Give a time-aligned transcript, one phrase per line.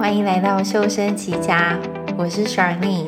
[0.00, 1.78] 欢迎来到修身齐家，
[2.16, 3.06] 我是 s h a r n e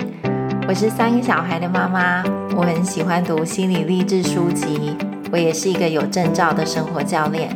[0.68, 2.22] 我是三个小孩的妈妈，
[2.54, 4.94] 我很喜欢读心理励志书籍，
[5.32, 7.48] 我也是一个有证照的生活教练。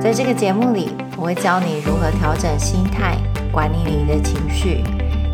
[0.00, 3.16] 在这个节目里，我会教你如何调整心态，
[3.50, 4.84] 管理你的情绪，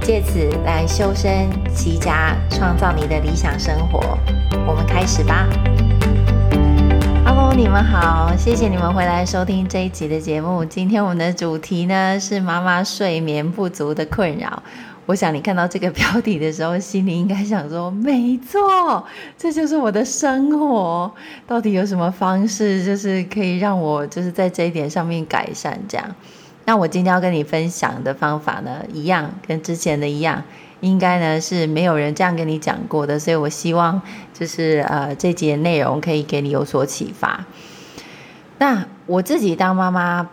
[0.01, 4.19] 借此来修身齐家，创造你的理想生活。
[4.67, 5.47] 我们开始吧。
[7.61, 10.65] 你们好，谢谢你们回来收听这一集的节目。
[10.65, 14.63] 今天我们的主题呢是妈妈睡眠不足的困扰。
[15.05, 19.05] 我想你看到这个标题的时候，心里应该想说：没错，
[19.37, 21.13] 这就是我的生活。
[21.47, 25.79] 到底有什么方式，就是可以让我就是在这一点上面改善？
[25.87, 26.15] 这样，
[26.65, 30.43] 那我今天要跟你分享的方法呢，一样跟之前的一样。
[30.81, 34.01] 应该呢是没有人这样跟你讲过的，所以我希望
[34.33, 37.45] 就是呃这节内容可以给你有所启发。
[38.57, 40.29] 那我自己当妈妈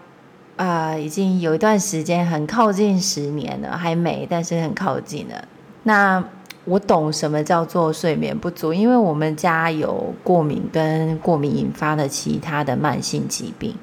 [0.55, 5.45] 啊、呃，已经有一段时间，很靠近十年了，还没，但是很靠近了。
[5.83, 6.23] 那
[6.63, 13.75] 我懂什么叫做睡眠不足，因为我们家有过敏跟过敏引发的其他的慢性疾病，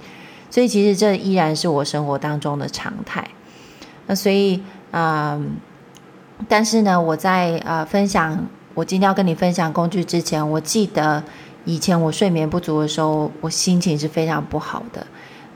[0.51, 3.29] 所以其实这依然是我生活当中的常态。
[4.07, 5.33] 那所以啊。
[5.33, 5.47] 呃
[6.49, 11.23] 但是呢，我在呃分享我今天要跟你分享工具之前，我记得
[11.65, 15.07] 以前我睡眠不足的时候，我心情是非常不好的。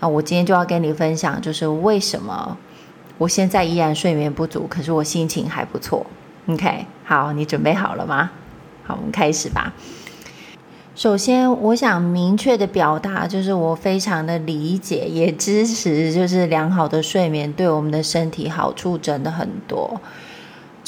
[0.01, 2.57] 啊，我今天就要跟你分享，就是为什么
[3.19, 6.07] 我现在依然睡眠不足，可是我心情还不错。
[6.47, 8.31] OK，好，你准备好了吗？
[8.85, 9.73] 好，我们开始吧。
[10.95, 20.01] 首先，我想明确的表达，就是我非常的理解，也支持，就是良好的睡眠对我们的身体好处真的很多。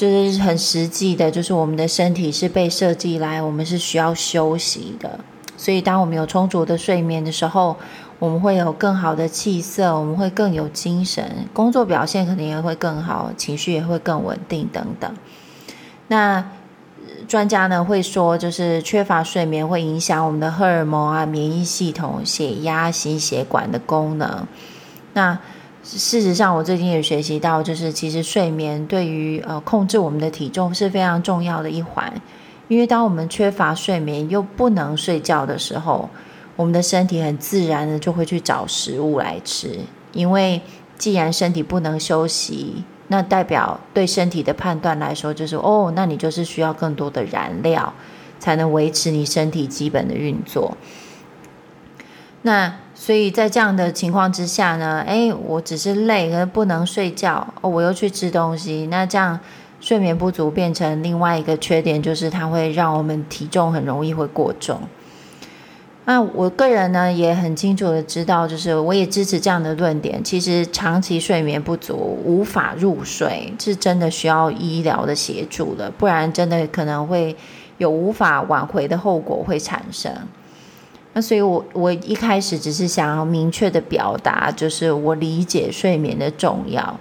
[0.00, 5.20] 就是很实际的，就是我们的身体是被设计来，我们是需要休息的。
[5.58, 7.76] 所以，当我们有充足的睡眠的时候，
[8.18, 15.14] 我们会有更好的气色，我们会更有精神，工作表现肯定也会更好，情绪也会更稳定等等。
[16.08, 16.42] 那
[17.28, 24.46] 专家呢会说，就是缺乏睡眠会影响我们的荷尔蒙啊、免疫系统、血压、心血管的功能。
[25.12, 25.38] 那
[25.82, 32.12] 事实上，我最近也学习到，就是其实睡眠对于呃控制我们的体重是非常重要的一环。
[32.68, 36.08] 因为当我们缺乏睡眠又不能睡觉的时候，
[36.54, 39.78] 我们的身体很自然的就会去找食物来吃。
[40.12, 40.60] 因为
[40.98, 47.92] 既然身体不能休息，那代表对身体的判断来说，就是哦，那你就是需要更多的燃料，
[48.38, 50.76] 才能维持你身体基本的运作。
[52.42, 59.40] 那所以在这样的情况之下呢，诶，我只是累，可是不能睡觉，哦，我又去吃东西，那这样
[59.80, 64.78] 睡眠不足变成另外一个缺点，就是它会让我们体重很容易会过重。
[66.04, 70.22] 那我个人呢也很清楚的知道，就是我也支持这样的论点。
[70.22, 77.34] 其实长期睡眠不足无法入睡，是真的需要医疗的协助的，不然真的可能会
[77.78, 80.12] 有无法挽回的后果会产生。
[81.12, 87.00] 那所以我，我一开始只是想要明确的表达，就是我理解睡眠的重要。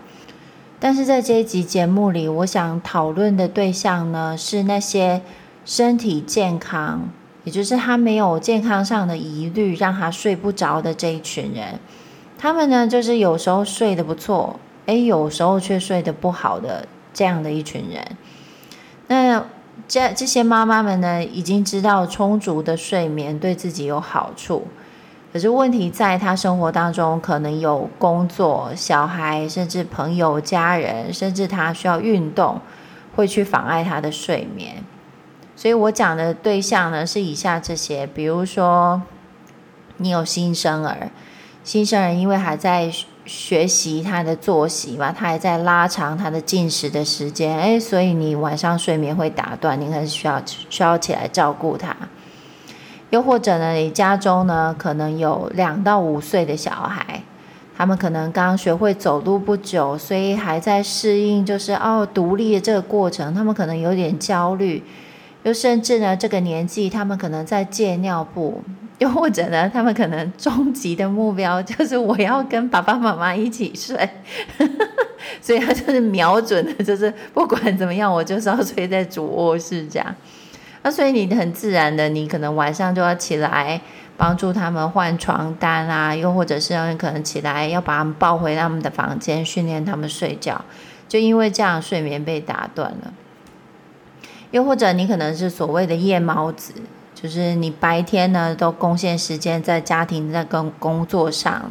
[0.80, 5.22] 但是在这一集节目里，我想讨论的对象呢，是那些
[5.64, 7.10] 身体健康，
[7.44, 11.80] 也就是他没有健康上的疑虑，让他睡不着的这一群人。
[12.38, 18.18] 他们呢，就是有时候睡得不错，诶，有时候却睡得不好的这样的一群人。
[19.08, 19.46] 那。
[19.88, 24.68] 这这些妈妈们呢，已经知道充足的睡眠对自己有好处，
[25.32, 32.60] 可是问题在她生活当中可能有工作、小孩，甚至朋友、家人，甚至她需要运动，
[33.16, 34.84] 会去妨碍她的睡眠。
[35.56, 39.02] 所以我讲的对象呢，是以下这些，比如说
[39.98, 41.10] 你有新生儿，
[41.64, 42.92] 新生儿因为还在。
[43.30, 51.96] 学习他的作息嘛，他还在拉长他的进食的时间，诶，所以你晚上睡眠会打断，你可能需要需要起来照顾他。
[53.12, 57.22] 又或者呢，你家中呢可能有两到五岁的小孩，
[57.78, 64.82] 他们可能刚学会走路不久，所以还在适应，就是哦独立的这个过程，他们可能有点焦虑，
[65.44, 68.64] 又甚至呢这个年纪，他们可能在戒尿布。
[69.00, 74.10] 又或者呢，他们可能终极的目标就是我要跟爸爸妈妈一起睡，
[75.42, 80.16] 所以他就是瞄准的，就是不管怎么样，我就是要睡在主卧室这样。
[80.84, 83.82] 那所以你很自然的，你可能晚上就要起来
[84.16, 90.64] 帮助他们换床单啊，又或者是可能起来要把他们抱回他们的房间，训练他们睡觉，
[91.08, 93.14] 就因为这样睡眠被打断了。
[94.52, 96.74] 又或者你可能是所谓的夜猫子。
[97.22, 101.70] 就是你白天呢都贡献时间在家庭在跟工作上，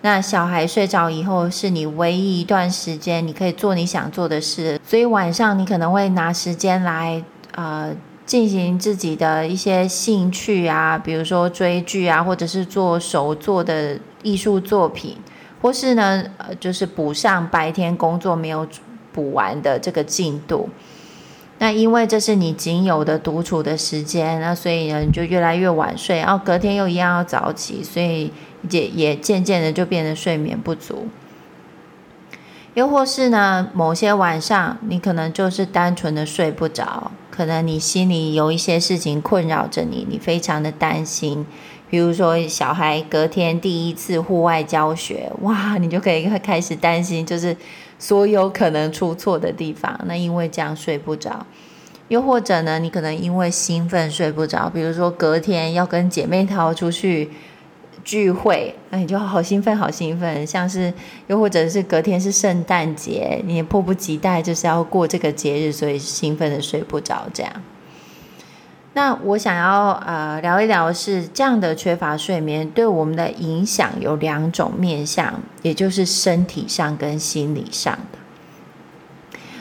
[0.00, 7.22] 那小孩睡着以后，是你唯一一段时间你可以做你想做的事，所以晚上你可能会拿时间来
[7.54, 7.94] 呃
[8.24, 15.18] 进行自己的一些兴趣啊，比如说追剧啊，或者是做手作的艺术作品，
[15.60, 16.24] 或是呢
[16.58, 18.66] 就是补上白天工作没有
[19.12, 20.68] 补完的这个进度。
[21.58, 28.32] 那因为这是你仅有的独处的时间，那所以呢你就越来越晚睡，然后隔天又一样要早起，所以。
[28.70, 31.06] 也也渐渐的就变得睡眠不足，
[32.74, 41.46] 又或是呢，某些晚上你可能就是单纯的睡不着，可能你心里有一些事情困扰着你，你非常的担心，
[41.88, 47.56] 比如说小孩隔天第一次户外教学，哇，你就可以开始担心，就是
[47.98, 51.46] 所有可能出错的地方，那因为这样睡不着，
[52.08, 57.30] 又或者呢，你可能因为兴奋睡不着，比如说隔天要跟姐妹淘出去。
[58.04, 60.90] 聚会，那你就好兴奋，好兴奋，像是
[61.26, 67.26] 又或者是隔天是圣诞节，你也迫不及待就是要过这个节日，所以兴奋的睡不着。
[67.34, 67.52] 这样，
[68.98, 78.18] 那我想要呃聊一聊是这样的缺乏睡眠对我们的影响有两种面向，也就是身体上跟心理上的。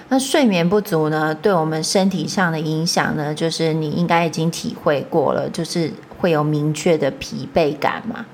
[0.10, 8.26] 那睡眠不足呢，对我们身体上的影响呢，就是你应该已经体会过了，就是会有明确的疲惫感嘛。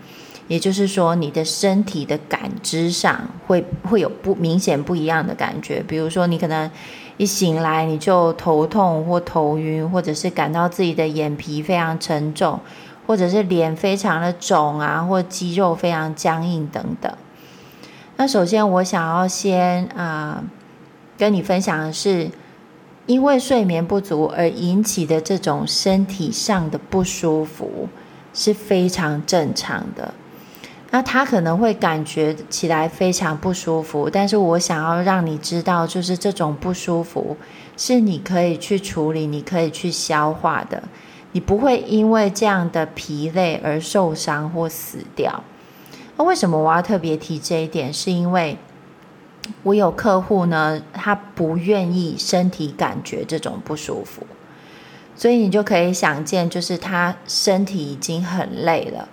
[0.47, 5.83] 也就是说，你的身体的感知上会会有不明显不一样的感觉。
[5.85, 6.71] 比如说，你可能
[7.17, 12.59] 一醒来你就头痛或头晕，或者是感到自己的眼皮非常沉重，
[13.05, 17.11] 或者是脸非常的肿啊，或肌肉非常僵硬等等。
[18.17, 20.43] 那首先，我想要先啊、
[21.17, 22.29] 跟你分享的是，
[23.05, 27.89] 因为睡眠不足而引起的这种身体上的不舒服
[28.33, 30.13] 是非常正常的。
[30.95, 37.35] 那他可能会感觉起来非常不舒服，但是我想要让你知道，就是这种不舒服
[37.75, 40.83] 是你可以去处理、你可以去消化的，
[41.31, 45.43] 你不会因为这样的疲累而受伤或死掉。
[46.15, 47.91] 那为什么我要特别提这一点？
[47.91, 48.55] 是因为
[49.63, 54.21] 我有客户呢，他不愿意身体感觉这种不舒服，
[55.15, 59.09] 所以你就可以想见，就是他身体已经很累了。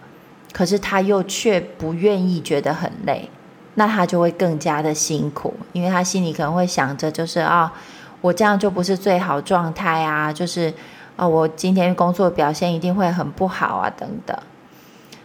[0.52, 3.28] 可是他又却不愿意觉得很累，
[3.74, 7.72] 那他就会更加的辛苦，因为他心里可能会想着，就是啊、
[8.20, 10.72] 我这样就不是最好状态啊，就是
[11.16, 14.36] 啊、我今天工作表现一定会很不好啊，等等。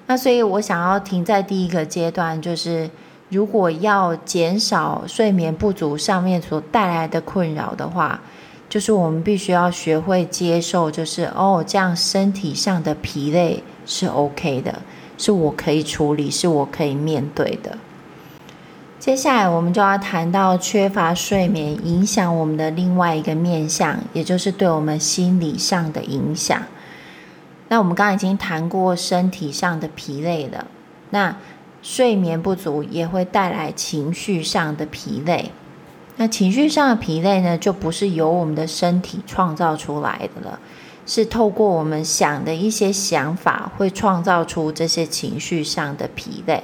[0.07, 2.89] 那所以我想要停在第一个阶段，就是
[3.29, 8.21] 如果要减少睡眠不足上面所带来的困扰的话，
[8.69, 14.81] 就是我们必须要学会接受，就是哦，这样身体上的疲累是 OK 的。
[15.17, 17.77] 是我可以处理，是我可以面对的。
[18.97, 26.59] 接下来，我们就要谈到缺乏睡眠影响我们的另外一个面向，也就是对我们心理上的影响。
[27.67, 30.65] 那我们刚刚已经谈过身体上的疲累了，
[31.11, 31.35] 那
[31.83, 35.51] 睡眠不足也会带来情绪上的疲累。
[36.17, 40.59] 那情绪上的疲累呢，就不是由我们的身体创造出来的了。
[41.05, 46.63] 是透过我们想的一些想法，会创造出这些情绪上的疲累。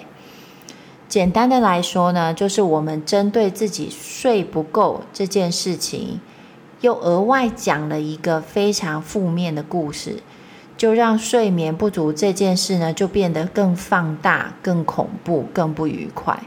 [1.08, 6.22] 简单的来说呢，就是我们针对自己睡不够这件事情，
[6.80, 10.24] 又额外讲了一个非常负面的故事，
[10.77, 16.42] 就让睡眠不足这件事呢，就变得更放大、更恐怖、更不愉快。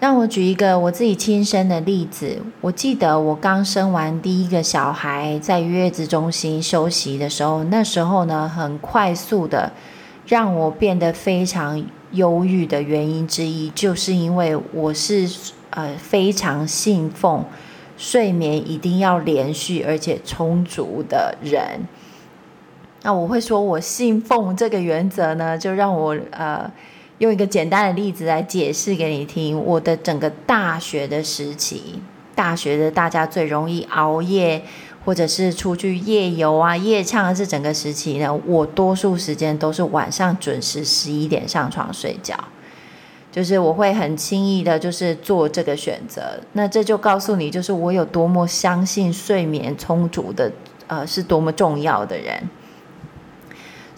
[0.00, 2.38] 让我举一个我自己亲身的例子。
[2.62, 9.70] 我记得我刚生完第一个小孩，在月子中心休息的时候，那时候呢，很快速的
[10.26, 15.28] 让我变得非常忧郁的原因之一，就是因为我是
[15.68, 17.44] 呃非常信奉
[17.98, 21.86] 睡眠一定要连续而且充足的人。
[23.02, 26.70] 那我会说我信奉这个原则呢，就让我呃。
[27.20, 32.00] 用一个简单的例子来解释给你听，我的整个大学的时期，
[32.34, 34.62] 大学的大家最容易熬夜，
[35.04, 42.34] 或者是出去夜游啊、夜唱的是整个时期呢，我多数时间都是晚上准时十一点上床睡觉，
[43.30, 46.40] 就是我会很轻易的，就是做这个选择。
[46.54, 50.50] 那这就告诉你，就是我有多么相信睡眠充足的，
[50.86, 52.48] 呃，是多么重要的人。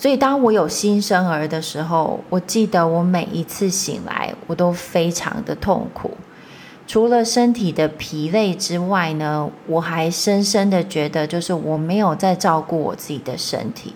[0.03, 6.11] 所以，当我有新生儿的时候，我记得我每一次醒来，我都非常的痛苦。
[6.89, 13.95] 除了身体的疲累之外呢，我还深深的觉得，就是我没有在照顾我自己的身体。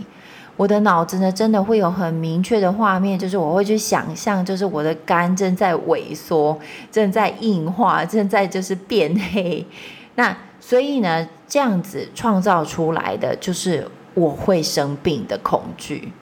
[0.57, 6.57] 我的脑子呢，真的会有很明确的画面，就是我会去想象，就是我的肝正在萎缩，
[6.93, 9.67] 正在硬化，正在就是变黑。
[10.15, 13.85] 那所以呢，这样子创造出来的就是
[14.17, 16.13] 我会生病的恐惧。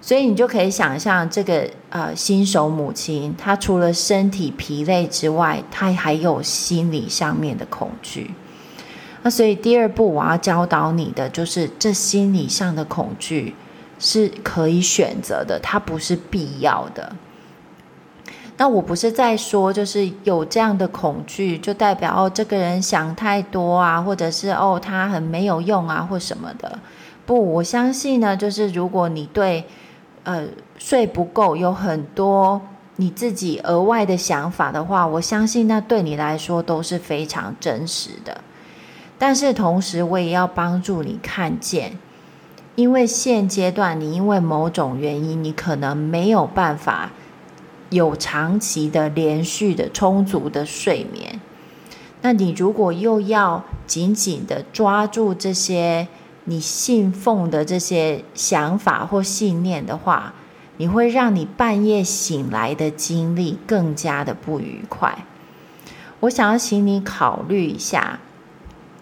[0.00, 8.30] 所以你就可以想象，这个呃新手母亲，她除了身体疲累之外，她还有心理上面的恐惧。
[9.22, 13.54] 那所以第二步我要教导你的就是，这心理上的恐惧
[13.98, 17.16] 是可以选择的，它不是必要的。
[18.56, 26.78] 那我不是在说，就是有这样的恐惧，就代表哦，这个人想太多啊，或者是哦，他很没有用啊，或什么的。
[27.28, 29.66] 不，我相信呢，就是如果你对
[30.24, 30.46] 呃
[30.78, 32.58] 睡不够有很多
[32.96, 38.40] 你自己额外的想法的话，我相信那对你来说都是非常真实的。
[39.18, 41.98] 但是同时，我也要帮助你看见，
[42.76, 47.10] 因为现阶段你因为某种原因，你可能没有办法
[47.90, 51.38] 有长期的、连续的、充足的睡眠。
[52.22, 56.08] 那你如果又要紧紧的抓住这些
[56.50, 60.32] 你信奉的这些想法或信念的话，
[60.78, 65.26] 你会让你半夜醒来的经历更加的不愉快。
[66.20, 68.20] 我想要请你考虑一下。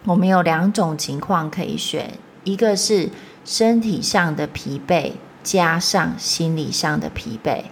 [0.07, 3.11] 我们有两种情况可以选，一个是
[3.45, 5.12] 身体上的疲惫
[5.45, 7.62] 加上心理上的疲惫，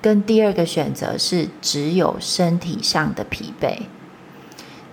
[0.00, 3.82] 跟第二个选择是只有身体上的疲惫。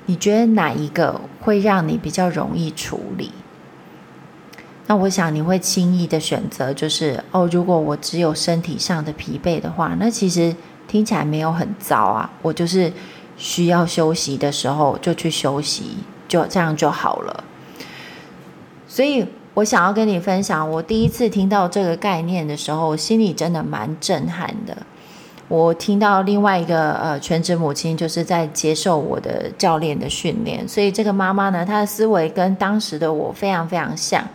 [0.08, 3.32] 你觉得哪一个会让你比较容易处理？
[4.88, 10.56] 那我想你会轻易的选择就是哦，如果我只有身体上的疲惫的话，那其实
[10.88, 12.92] 听起来没有很糟啊，我就是
[13.38, 15.98] 需要休息的时候就去休息。
[16.25, 17.44] 就这样就好了，
[18.88, 19.24] 所以
[19.54, 24.75] 我想要跟你分享，我第一次听到这个概念的时候，我心里真的蛮震撼的。
[25.48, 34.28] 我听到另外一个呃全职母亲就是在接受我的教练的训练，所以这个妈妈呢，她的思维跟当时的我非常非常像。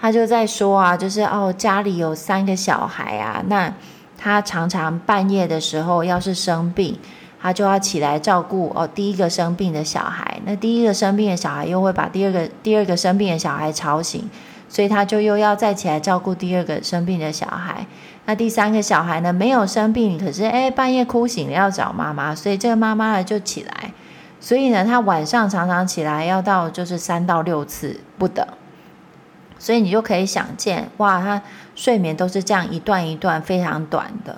[0.00, 3.72] 他就在说啊，就是哦，家里有三个小孩啊，那
[4.16, 6.98] 他常常半夜的时候要是生病。
[7.40, 10.40] 他就要起来照顾哦，第一个生病的小孩。
[10.44, 14.28] 那第一个生病的小孩又会把第二个第二个生病的小孩吵醒，
[14.68, 17.86] 所以他就又要再起来照顾第二个生病的小孩。
[18.24, 23.92] 那第三个小孩呢，没有生病，可是诶，半夜哭醒了要找妈妈，所以这个妈妈呢就起来。
[24.40, 28.44] 所以呢，他晚上常常起来要到就是三到六次不等。
[29.58, 31.42] 所以你就可以想见，哇，他
[31.74, 34.36] 睡眠都是这样一段一段非常短的。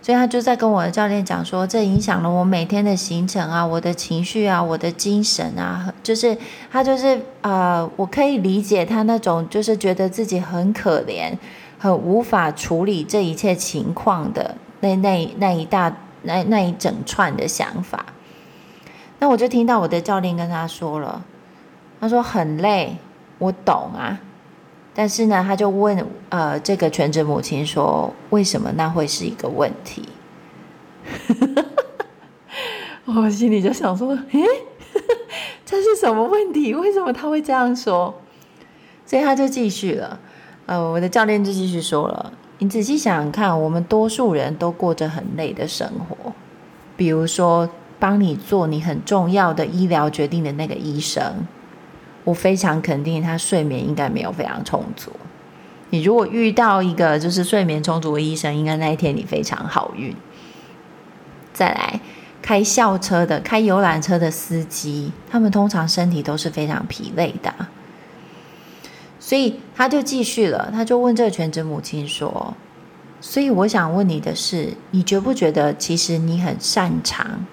[0.00, 6.36] 所以他就在跟我的教练讲说，这影响了我每天的行程啊，我的情绪啊，我的精神啊，就是
[6.70, 11.32] 他就是呃，我可以理解他那种就是觉得自己很可怜，
[11.78, 18.04] 很无法处理这一切情况的那那那一大那那一整串的想法。
[19.20, 21.24] 那我就听到我的教练跟他说了，
[21.98, 22.98] 他说很累，
[23.38, 24.20] 我懂啊。
[24.94, 30.08] 但是呢，他就问呃，这个全职母亲说：“为什么那会是一个问题？”
[33.04, 34.44] 我心里就想说：“诶，
[35.66, 36.72] 这是什么问题？
[36.74, 38.14] 为什么他会这样说？”
[39.04, 40.18] 所以他就继续了。
[40.66, 46.32] 呃，我的教练就继续说了：“你仔细想想看，我们多数人都过着很累的生活，
[46.96, 51.46] 比如说帮你做你很重要的医疗决定的那个医生。”
[52.24, 55.12] 我非常肯定，他睡眠应该没有非常充足。
[55.90, 60.16] 你如果遇到一个就是睡眠充足的医生，应该那一天你非常好运。
[61.52, 62.00] 再来，
[62.42, 67.54] 开校车的、开游览车的司机，他们通常身体都是非常疲累的。
[69.20, 72.54] 所以他就继续了，他就问这个全职母亲说
[73.20, 77.46] ：“所以我想问你的是，你觉不觉得其实你很擅长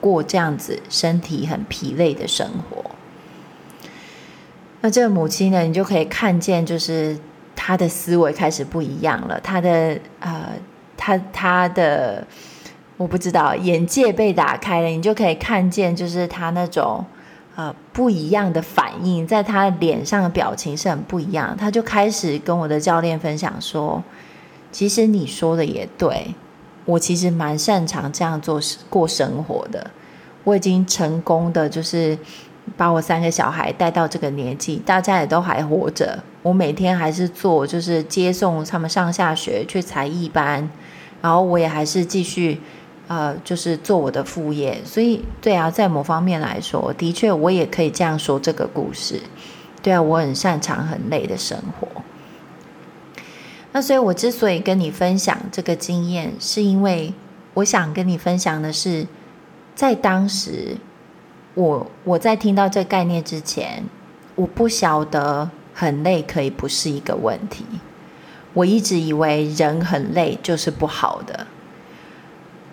[0.00, 2.90] 过这样子身体很疲累的生活？”
[4.86, 7.18] 那这个母亲呢，你就可以看见，就是
[7.56, 9.40] 她的思维开始不一样了。
[9.40, 10.52] 她的呃，
[10.96, 12.24] 她她的，
[12.96, 14.86] 我不知道，眼界被打开了。
[14.86, 17.04] 你就可以看见，就是她那种
[17.56, 21.56] 呃不一样的反应，在她脸上的表情是很不一样。
[21.56, 24.00] 她就开始跟我的教练分享说
[24.70, 26.32] ：“其实你说的也对，
[26.84, 29.90] 我其实蛮擅长这样做过生活的。
[30.44, 32.16] 我已经成功的就是。”
[32.76, 36.22] 把我三个小孩带到这个年纪，大家也都还活着。
[36.42, 40.68] 我每天还是做，就是接送他们上下学去才艺班，
[41.20, 42.60] 然后我也还是继续，
[43.08, 44.80] 呃，就是做我的副业。
[44.84, 49.20] 所以，对啊，在某方面来说，的确我也可以这样说这个故事。
[49.82, 51.88] 对啊，我很擅长很累的生活。
[53.72, 57.12] 那所以，我之所以跟你分享这个经验，是因为
[57.54, 59.06] 我想跟你分享的是，
[59.74, 60.76] 在当时，
[61.56, 63.82] 我我在听到这个概念之前，
[64.36, 67.64] 我不晓得很累可以不是一个问题。
[68.54, 71.48] 我一直以为人很累就是不好的，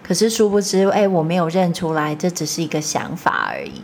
[0.04, 3.82] 可是殊不知，哎，我没有认出来，这只是一个想法而已。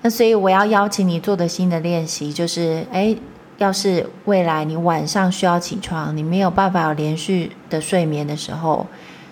[0.00, 3.16] 那所以我要邀请你做的新的练习就是，哎。
[3.58, 8.88] 要是未来你晚上需要起床，你没有办法有连续的睡眠的时候，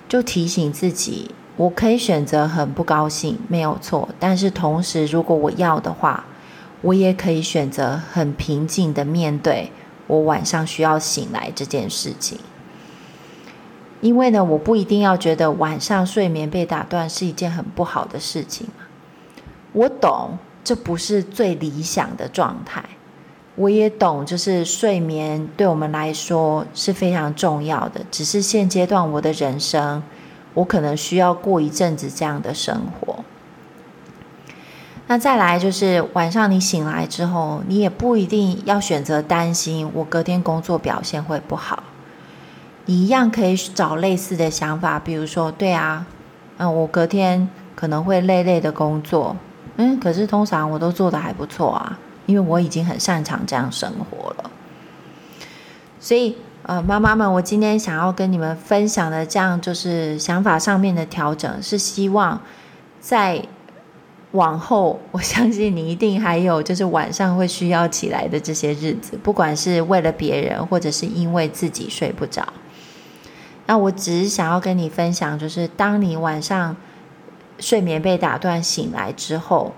[0.08, 4.08] 就提醒自己，我可以选择很不高兴，没有错。
[4.18, 6.24] 但是同时，如果我要的话，
[6.80, 9.70] 我也可以选择很平静的面对
[10.06, 12.38] 我晚上需要醒来这件事情。
[14.00, 18.66] 因为呢，我不一定要觉得晚上睡眠被打断是一件很不好的事情。
[19.74, 22.82] 我懂，这不是最理想的状态。
[23.56, 28.00] 我也懂，就是睡眠对我们来说是非常重要的。
[28.10, 30.02] 只是现阶段我的人生，
[30.54, 33.24] 我可能需要过一阵子这样的生活。
[35.06, 41.82] 那再来就是晚上你醒来之后，你也不一定要选择担心我隔天工作表现会不好。
[42.86, 46.06] 你一样可以找类似的想法，比如说，对啊，
[46.58, 49.36] 嗯，我隔天可能会累累的工作，
[49.76, 51.98] 嗯，可是通常我都做得还不错啊。
[52.26, 54.50] 因为我已经很擅长这样生活了，
[55.98, 56.36] 所以
[56.70, 62.40] 呃，妈妈们，我今天想要跟你们分享的这样就是想法上面的调整，是希望
[63.00, 63.44] 在
[64.30, 72.46] 往后，我相信你一定还有就是晚上会需要起来的这些日子，不管是为了别人，或者是因为自己睡不着。
[73.66, 76.76] 那我只是想要跟你分享，就是当你晚上
[77.58, 79.72] 睡眠被打断醒来之后。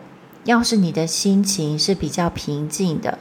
[0.45, 3.17] 要是你的心情是比较平静的，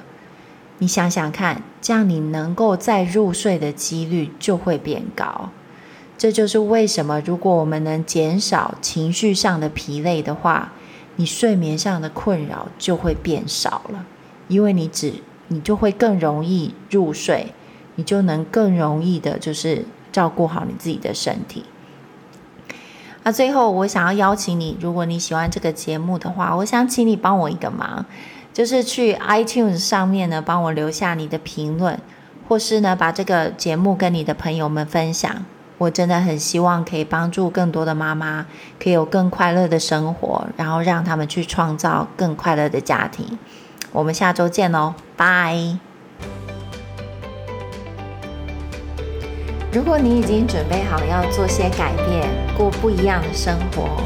[0.82, 5.52] 你想想看，这样你能够再入睡的几率就会变高。
[6.18, 10.72] 这就是为什么，如果我们能减少情绪上的疲累的话，
[11.18, 14.08] 你睡眠上的困扰就会变少了，
[14.48, 15.14] 因为你只
[15.50, 17.54] 你就会更容易入睡，
[17.94, 21.64] 你就能更容易的，就是照顾好你自己的身体。
[23.22, 28.04] 那最后，我想要邀请你，如果你喜欢这个节目的话，我想请你帮我一个忙，
[28.54, 32.00] 就是去 iTunes 上面呢，帮我留下你的评论，
[32.48, 35.46] 或是呢，把这个节目跟你的朋友们分享。
[35.78, 38.46] 我真的很希望可以帮助更多的妈妈，
[38.80, 43.40] 可以有更快乐的生活，然后让他们去创造更快乐的家庭。
[43.92, 45.78] 我们下周见喽，拜。
[49.72, 54.04] 如果你已经准备好要做些改变，过不一样的生活，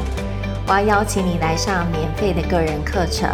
[0.66, 3.28] 我要邀请你来上免费的个人课程。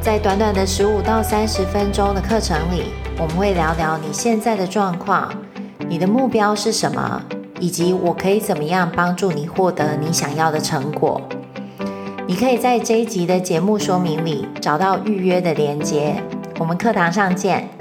[0.00, 2.84] 在短短的十五到三十分钟的课程里，
[3.18, 5.30] 我们会聊聊你现在的状况，
[5.88, 7.22] 你的目标是什么，
[7.60, 11.20] 以及我可以怎么样帮助你获得你想要的成果。
[12.26, 16.22] 你可以在这一集的节目说明里找到预约的连接。
[16.58, 17.77] 我们课堂上见。